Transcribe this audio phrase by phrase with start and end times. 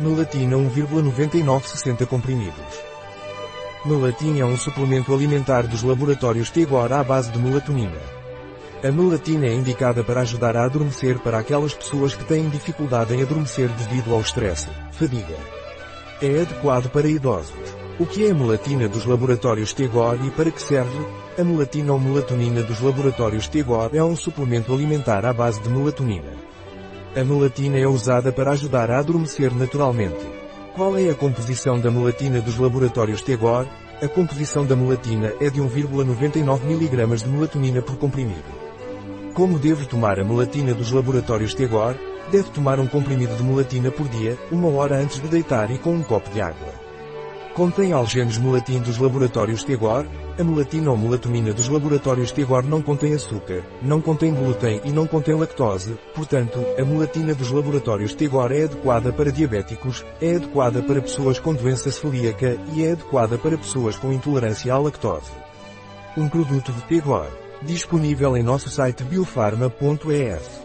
[0.00, 2.54] Melatina 1,9960 comprimidos.
[3.84, 8.00] Melatina é um suplemento alimentar dos laboratórios Tegor à base de melatonina.
[8.82, 13.22] A melatina é indicada para ajudar a adormecer para aquelas pessoas que têm dificuldade em
[13.22, 15.36] adormecer devido ao estresse, fadiga.
[16.20, 17.54] É adequado para idosos.
[17.96, 21.06] O que é a melatina dos laboratórios Tegor e para que serve?
[21.38, 26.43] A melatina ou melatonina dos laboratórios Tegor é um suplemento alimentar à base de melatonina.
[27.16, 30.18] A melatina é usada para ajudar a adormecer naturalmente.
[30.74, 33.66] Qual é a composição da melatina dos laboratórios Tegor?
[34.02, 38.42] A composição da melatina é de 1,99 mg de melatonina por comprimido.
[39.32, 41.94] Como devo tomar a melatina dos laboratórios Tegor?
[42.32, 45.94] Deve tomar um comprimido de melatina por dia, uma hora antes de deitar e com
[45.94, 46.83] um copo de água.
[47.54, 50.04] Contém algenos melatin dos laboratórios Tegor?
[50.36, 55.06] A melatina ou melatonina dos laboratórios Tegor não contém açúcar, não contém glúten e não
[55.06, 61.00] contém lactose, portanto, a melatina dos laboratórios Tegor é adequada para diabéticos, é adequada para
[61.00, 65.30] pessoas com doença celíaca e é adequada para pessoas com intolerância à lactose.
[66.16, 67.28] Um produto de Tegor.
[67.62, 70.63] Disponível em nosso site biofarma.es.